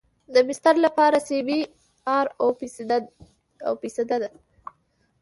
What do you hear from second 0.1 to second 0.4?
د